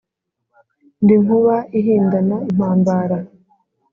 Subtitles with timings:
[1.03, 3.17] ndi nkuba ihindana impambara